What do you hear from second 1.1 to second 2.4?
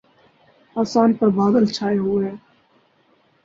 پر بادل چھاۓ ہوۓ ہیں